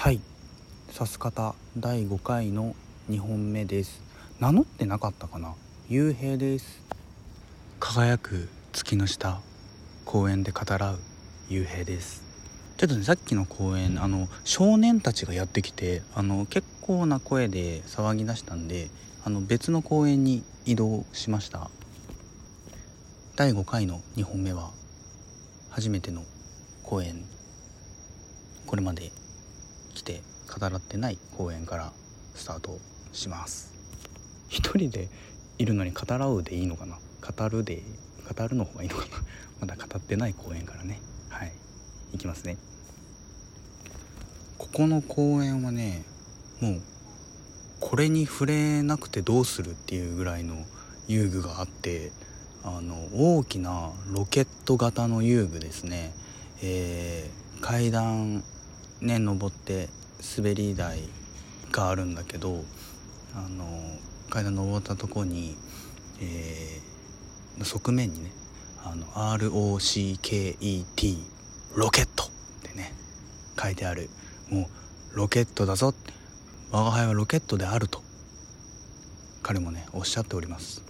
[0.00, 0.20] はい。
[0.90, 2.76] さす方第5回の
[3.10, 4.00] 2本目です。
[4.38, 5.56] 名乗ってなかったかな？
[5.90, 6.80] 幽閉です。
[7.80, 9.40] 輝く月の下
[10.04, 11.00] 公園で語らう。
[11.50, 12.22] 幽閉です。
[12.76, 18.90] ちょっとねさっきの公園あの少年たちがやってきてあの結構な声で騒ぎ出したんで
[19.24, 21.70] あの別の公園に移動しました。
[23.34, 24.70] 第5回の2本目は
[25.70, 26.22] 初めての
[26.84, 27.24] 公演
[28.64, 29.10] これまで
[30.48, 31.92] 語らってない公演から
[32.34, 32.78] スタート
[33.12, 33.72] します。
[34.48, 35.08] 一人で
[35.58, 36.98] いるのに語らうでいいのかな？
[37.20, 37.82] 語るで
[38.36, 39.08] 語るの方がいいのかな？
[39.60, 41.00] まだ語ってない公演からね。
[41.28, 41.52] はい。
[42.14, 42.56] いきますね。
[44.58, 46.04] ここの公園はね
[46.60, 46.82] もう
[47.80, 50.56] これに触れなくてどうするっていうぐらいの
[51.06, 52.10] 遊具があって
[52.64, 56.12] あの大きなロケット型の遊具ですね、
[56.62, 58.42] えー、階段
[59.00, 59.88] ね登って
[60.36, 61.00] 滑り台
[61.70, 62.64] があるんだけど
[63.34, 63.66] あの
[64.30, 65.56] 階段登ったとこに、
[66.20, 68.32] えー、側面にね
[68.84, 69.06] あの
[69.38, 71.18] ROCKET
[71.76, 72.28] ロケットっ
[72.62, 72.92] てね
[73.60, 74.10] 書いてある。
[74.50, 75.94] もうロケットだぞ
[76.70, 78.02] 我が輩はロケットであると
[79.42, 80.82] 彼もねおっしゃっております。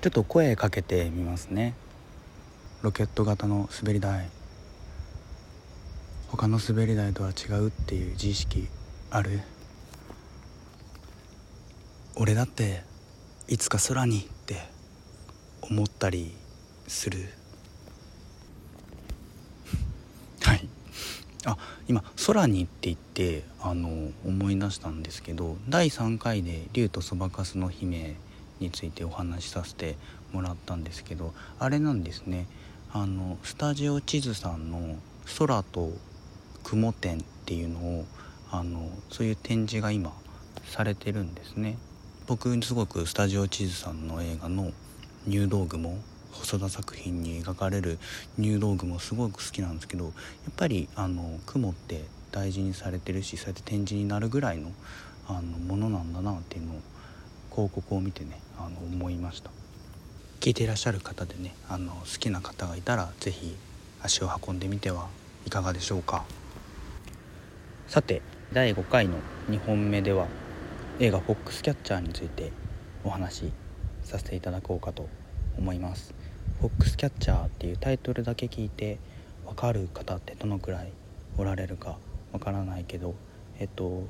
[0.00, 1.74] ちょっと声かけてみますね。
[2.82, 4.28] ロケット型の滑り台。
[6.36, 8.66] 他の滑り台とは違うっていう自意識
[9.08, 9.40] ある？
[12.16, 12.82] 俺だって
[13.46, 14.56] いつか空にって
[15.62, 16.34] 思ったり
[16.88, 17.28] する？
[20.42, 20.68] はい。
[21.44, 28.16] あ今「空に」って言ってあの思い出したんですけど第3回で「竜とそばかすの姫」
[28.58, 29.96] についてお話しさせて
[30.32, 32.48] もらったんですけどあれなんですね。
[32.92, 34.96] あのスタジオ地図さんの
[35.38, 35.92] 「空と
[36.64, 38.04] 雲展っていうのを
[38.50, 40.12] あのそういう展示が今
[40.64, 41.76] されてるんですね。
[42.26, 44.72] 僕すごくスタジオ地図さんの映画の
[45.26, 45.98] 入道雲
[46.32, 47.98] 細田作品に描かれる
[48.38, 50.14] 入道雲すごく好きなんですけどやっ
[50.56, 54.72] ぱりあの雲って大事にされてるしそうやって展示になるぐらいの
[55.28, 56.76] あのものなんだなっていうのを
[57.50, 59.50] 広告を見てねあの思いました。
[60.40, 63.54] 聞いていらっしゃる方でねあの好きな方がいたら是非
[64.02, 65.08] 足を運んでみては
[65.46, 66.24] いかがでしょうか。
[67.94, 68.22] さて
[68.52, 69.18] 第5回の
[69.48, 70.26] 2本目では
[70.98, 72.50] 映画「フォックスキャッチャー」について
[73.04, 73.52] お話し
[74.02, 75.08] させていただこうかと
[75.56, 76.12] 思います。
[76.58, 78.98] フォックスキャッチャーっていうタイトルだけ聞いて
[79.46, 80.88] 分かる方ってどのくらい
[81.38, 81.96] おられるか
[82.32, 83.14] わからないけど
[83.60, 84.02] えっと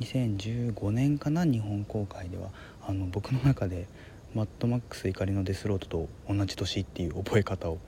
[0.00, 2.50] 2015年かな日本公開では
[2.86, 3.86] あの僕の中で
[4.34, 7.78] マッドマックス怒りのデスロードと同じ年っていう覚え方を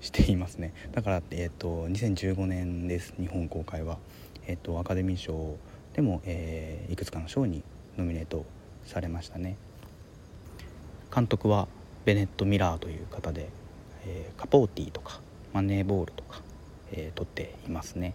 [0.00, 0.74] していますね。
[0.90, 3.98] だから、えっと、2015年です日本公開は。
[4.52, 5.56] えっと、アカデミー賞
[5.94, 7.62] でも、えー、いくつかの賞に
[7.96, 8.44] ノミネート
[8.84, 9.56] されましたね。
[11.14, 11.68] 監督は
[12.04, 13.48] ベネット・ミラーという方で、
[14.04, 15.20] えー、カポーティとか
[15.54, 16.42] マネーボールとか、
[16.92, 18.14] えー、撮っていますね。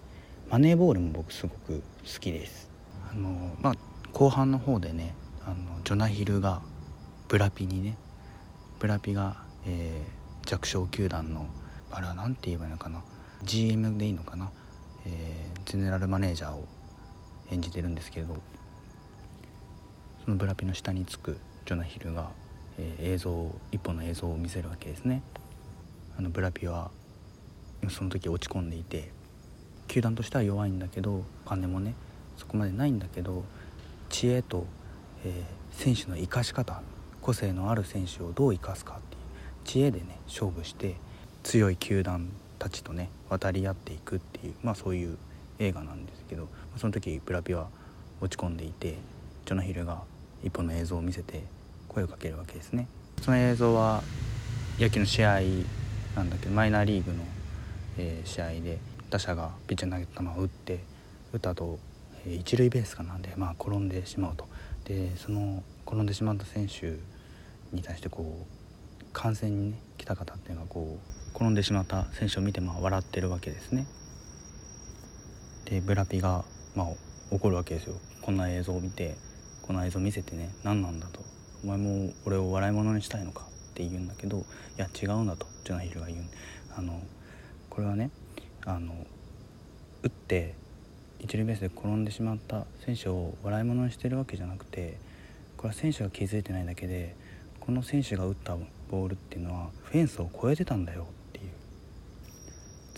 [0.51, 2.69] マネーボールも僕すごく好きです。
[3.11, 3.73] あのまあ
[4.13, 6.61] 後半の方でねあのジョナヒルが
[7.29, 7.97] ブラピにね
[8.77, 11.47] ブラピが、えー、弱小球団の
[11.91, 13.01] あれは何て言えばいいのかな。
[13.43, 14.51] GM でいいのかな。
[15.07, 16.67] えー、ゼネラルマネージャーを
[17.51, 18.35] 演じてるんですけれど
[20.23, 22.29] そのブラピの下につくジョナヒルが、
[22.77, 25.21] えー、映像一本の映像を見せるわけですね。
[26.17, 26.91] あのブラピは
[27.89, 29.11] その時落ち込んでいて
[29.87, 31.93] 球団としては弱いんだけどお金もね
[32.37, 33.43] そこまでないんだけど
[34.09, 34.65] 知恵と、
[35.23, 36.81] えー、選手の生かし方
[37.21, 39.21] 個性のある選手をどう生かすかっていう
[39.63, 40.95] 知恵でね勝負して
[41.43, 42.29] 強い球団
[42.59, 45.17] たちとね渡り合っていくっていうまあそういう
[45.59, 46.47] 映画なんですけど
[46.77, 47.67] その時ブラピは
[48.21, 48.95] 落ち込んでいて
[49.45, 50.01] ジョナヒルが
[50.43, 51.43] 一本の映像を見せて
[51.87, 52.87] 声をかけるわけですね。
[53.21, 54.03] その映像は
[54.79, 55.39] 野球の試合
[56.15, 57.23] なんだけどマイナーリーグの、
[58.25, 58.77] 試合で
[59.09, 60.79] 打者がピッチャー投げた球を打って
[61.33, 61.79] 打った後、
[62.25, 64.47] えー、一塁ベースかなんで、まあ、転んでしまうと。
[64.85, 66.97] でその転んでしまった選手
[67.75, 73.85] に対してこう観戦にね来た方っていうのはこう転んでしまった選手を見てまあ笑ってるわけですね。
[75.65, 76.43] でブラピが
[76.75, 76.87] まあ
[77.29, 77.93] 怒るわけですよ。
[78.23, 79.15] こんな映像を見て
[79.61, 81.19] この映像見せてね何なんだと。
[81.63, 83.43] お前も俺を笑い物にしたいのか？
[83.43, 84.41] って言うんだけどい
[84.77, 85.45] や違うんだと。
[85.63, 86.19] ジョナヒルが言う
[86.75, 86.99] あの
[87.69, 88.09] これはね
[88.65, 88.95] あの
[90.01, 90.55] 打って
[91.19, 94.97] 一塁ベースで転んでしまった選手を笑い物にしてるわけじゃなくて
[95.57, 97.15] これは選手が気づいてないだけで
[97.59, 98.55] この選手が打った
[98.89, 101.05] ボールっていうのはフェンスを越えてたんだよ。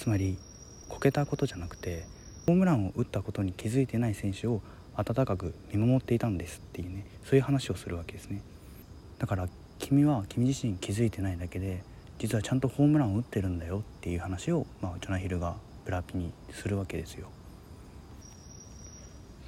[0.10, 0.40] つまり
[0.88, 2.04] こけたことじゃなくて
[2.48, 4.60] ホームランを打ったことに気づいてない選手を
[4.96, 8.42] 温かく見守っていたんですっていうねそういう話をするわけですね。
[9.20, 9.48] だから
[9.78, 11.84] 君は君自身気づいてないだけで
[12.18, 17.28] 実はちゃんとホームランを打ってるんだよっていう話を、まあ、ジョナヒルがブラピにするわけですよ。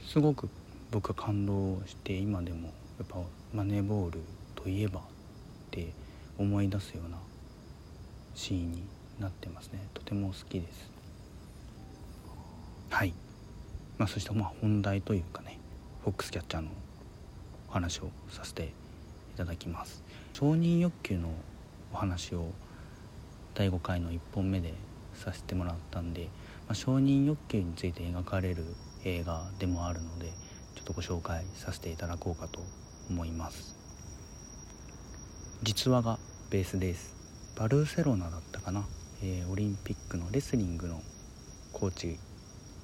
[0.08, 0.48] すごく
[0.92, 2.68] 僕は感動して今でも
[3.00, 3.18] やっぱ
[3.52, 4.20] マネーボール
[4.54, 5.04] といえばっ
[5.72, 5.92] て
[6.38, 7.18] 思い出すような
[8.36, 8.84] シーンに
[9.22, 9.80] なってますね。
[9.94, 10.90] とても好きです。
[12.90, 13.14] はい。
[13.98, 15.60] まあそしてまあ本題というかね
[16.04, 16.70] フォックスキャッチャーの
[17.70, 20.04] お話をさせていただきます。
[20.34, 21.30] 承認欲求の
[21.94, 22.48] お話を
[23.54, 24.74] 第5回の1本目で
[25.14, 26.30] させてもらったんで、
[26.68, 28.66] まあ、承認欲求について描かれる
[29.04, 30.32] 映画でもあるので
[30.76, 32.62] ちょっとご紹介させていただこうかと
[33.10, 33.76] 思います。
[35.64, 36.18] 実話が
[36.50, 37.16] ベースです。
[37.56, 38.86] バルセロナだったかな、
[39.24, 41.00] えー、オリンピックのレスリングの
[41.74, 42.18] コーチ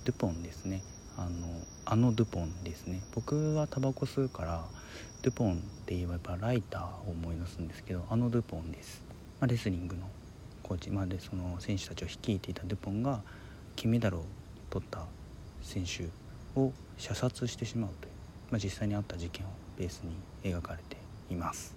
[0.06, 0.84] ドゥポンですね。
[1.18, 1.30] あの
[1.86, 3.01] あのドゥポンですね。
[3.16, 4.63] 僕はタバコ吸うから
[5.24, 5.56] ドゥポンっ
[5.88, 9.01] て言えばやっぱライターを思い出すんですけどあのドゥポンです、
[9.39, 10.04] まあ、レスリングの
[10.62, 10.92] コーチ。
[10.92, 13.22] までその選手たちを率いていたドゥポンが
[13.75, 14.25] 金メダルを
[14.69, 15.06] 取った
[15.63, 16.07] 選手
[16.60, 18.12] を射殺してしまうという、
[18.51, 20.12] まあ、実際にあった事件をベースに
[20.51, 20.98] 描かれて
[21.31, 21.75] います。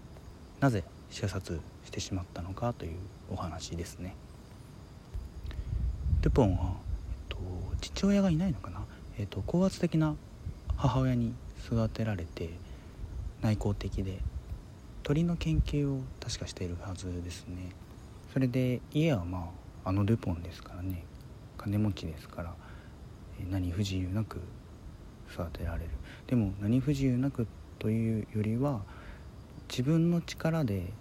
[0.61, 2.97] なぜ射殺してしまったのかという
[3.31, 4.15] お話ですね。
[6.23, 6.75] ドゥポンは、
[7.31, 7.39] えっと、
[7.81, 8.85] 父親がいないのかな、
[9.19, 10.17] えっと、高圧的な
[10.77, 11.33] 母親に
[11.65, 12.51] 育てられて
[13.41, 14.19] 内向的で
[15.03, 17.73] 鳥の研究を確かしているはずですね。
[18.35, 19.51] それで家はま
[19.85, 21.05] ああのルポンですからね。
[21.57, 22.55] 金持ちですから
[23.51, 24.41] 何不自由なく
[25.33, 25.91] 育てられる。
[26.27, 27.47] でも何不自由なく
[27.79, 28.83] というよりは
[29.71, 30.93] 自分の力で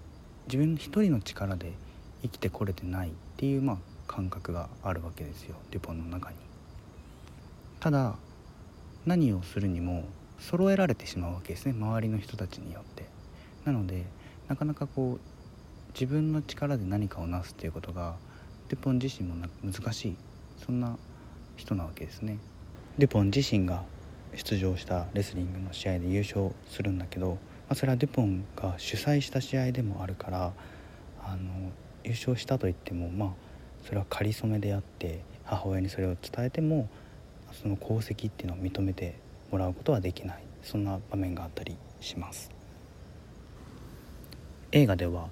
[0.48, 1.74] 自分一人の力で
[2.22, 3.78] 生きてこれてないっていうまあ
[4.10, 6.38] 感覚があるわけですよデュポンの中に。
[7.80, 8.16] ただ
[9.06, 10.04] 何をするにも
[10.40, 13.06] 揃えられてしまうわけですね周りの人たちによって。
[13.66, 14.06] なので
[14.48, 15.20] なかなかこう
[15.94, 18.16] 自分の力で何かをなすっていうことが
[18.70, 20.16] デュポン自身も難しい
[20.66, 20.98] そんな
[21.56, 22.40] 人なわけですね。
[22.98, 23.84] デュポン自身が
[24.36, 27.38] 出場したレスリングの試合で優勝するんだけど、ま
[27.70, 30.54] あ、それはデュポンが主催した試合でもあるから
[31.24, 31.72] あの
[32.04, 33.49] 優勝したといってもまあ
[33.86, 36.90] それは仮初めであって母親にそれを伝えても
[37.62, 39.16] その功績っていうのを認めて
[39.52, 40.44] もらうことはできない。
[40.64, 42.52] そんな場面があったりします。
[44.72, 45.28] 映画では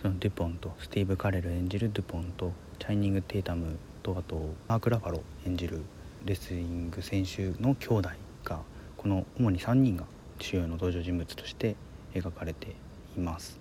[0.00, 5.82] そのデュポンとスティーブ・カレル演じるデュポンとチャイニング・テイタムとあとマーク・ラファロ演じる
[6.24, 8.10] レスリング選手の兄弟
[8.44, 8.60] が
[8.96, 10.04] この主に3人が
[10.40, 11.76] 主要の登場人物として
[12.14, 12.74] 描かれて
[13.16, 13.58] います。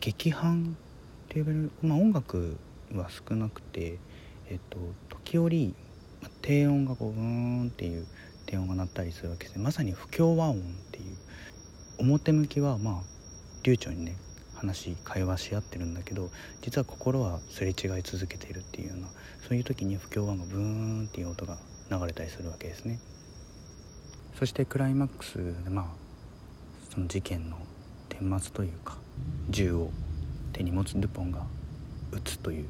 [0.00, 0.76] 劇伴
[1.34, 2.58] レベル、まあ、音楽
[2.94, 3.98] は少なくて、
[4.50, 5.74] えっと、時折
[6.42, 8.06] 低音がこうブーンっていう
[8.44, 9.64] 低音が鳴ったりするわけですね。
[9.64, 11.16] まさに不協和音っていう
[11.98, 13.02] 表向きはまあ
[13.62, 14.16] 流暢にね
[14.54, 16.28] 話会話し合ってるんだけど
[16.60, 19.08] 実は心はすれ違い続けているっていうような
[19.48, 20.60] そういう時に不協和音がブー
[21.04, 21.56] ンっていう音が
[21.90, 23.00] 流れたりするわけですね。
[24.38, 25.86] そしてクライマックスでまあ
[26.92, 27.56] その事件の
[28.10, 28.98] 顛末というか
[29.48, 29.90] 銃を
[30.52, 31.46] 手に持つルポンが
[32.12, 32.66] 撃つという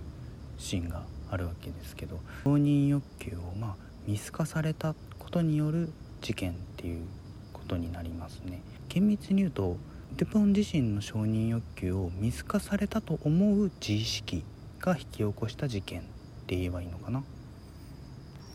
[0.58, 3.76] シーンがあるわけですけど承認欲求をまあ
[4.06, 5.90] 見透かされたことによる
[6.20, 7.05] 事件っていう
[7.53, 8.62] ことになりますね。
[8.89, 9.77] 厳密に言うと
[10.17, 14.44] デュポン自身の承認欲求を見透かされたと思う自意識
[14.79, 16.03] が引き起こした事件っ
[16.46, 17.24] て言えばいいのかな？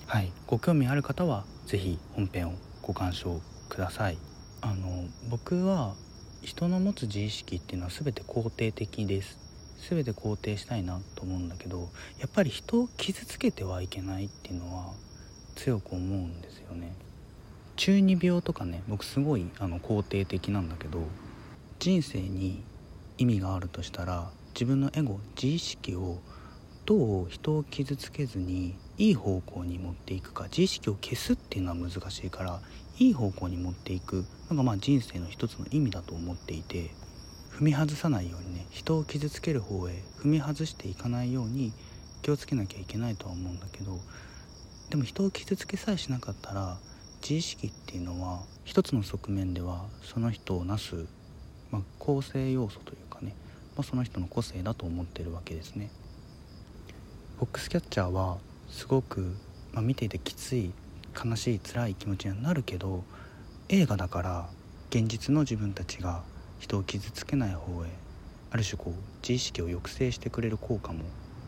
[0.05, 0.31] はい。
[0.45, 2.53] ご興味ある方は是非本編を
[2.83, 4.17] ご鑑賞ください。
[4.61, 5.95] あの僕は
[6.41, 9.37] 人の持つ自意識っていうのは全て肯定的です。
[9.89, 11.89] 全て肯定したいなと思うんだけど
[12.19, 14.93] やっぱり人を傷つけてはいけないっていうのは
[15.55, 16.93] 強く思うんですよね。
[17.75, 20.99] 中二病とかね僕すごいあの肯定的なんだけど
[21.79, 22.63] 人生に
[23.19, 26.17] 意味があるとしたら自分のエゴ自意識を
[26.85, 32.61] どう人を傷つけずにいい方向に持っていくか自意識を消すっていうのは難しいから
[32.99, 36.91] いい方向に持っていくのがまあ人生の一つの意味だと思っていて
[37.51, 41.73] 踏み外さないようにね人を傷つける方へ踏み外していかないように
[42.21, 43.97] 気をつけなきゃいけないとは思うんだけど
[44.89, 46.77] でも人を傷つけさえしなかったら
[47.21, 51.07] 自意識っていうのは一つの側面ではその人をなす
[51.71, 53.35] まあ、構成要素というかね、
[53.75, 55.89] まあ、その人の個性だと思ってるわけですね。
[57.39, 58.37] ボックスキャッチャーは
[58.69, 59.35] すごく、
[59.73, 60.71] まあ、見ていてきつい
[61.15, 63.03] 悲しい辛い気持ちにはなるけど
[63.69, 64.49] 映画だから
[64.89, 66.23] 現実の自分たちが
[66.59, 67.89] 人を傷つけない方へ
[68.51, 70.99] ある種こう自意識を抑制してくれる効果も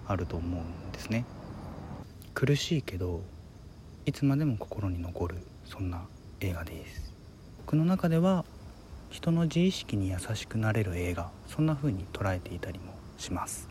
[0.08, 1.26] あると思うんですね。
[2.34, 3.22] 苦しいけど
[4.06, 5.36] いつまでも心に残る
[5.66, 6.02] そんな
[6.40, 7.14] 映画です
[7.66, 8.46] 僕の中では
[9.10, 13.68] 人の自意識に優しくなれる映画そんな風に捉えていたりもします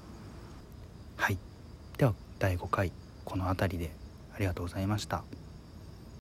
[1.16, 1.38] はい
[1.96, 2.92] では第5回
[3.24, 3.90] この辺りで
[4.34, 5.24] ありがとうございました。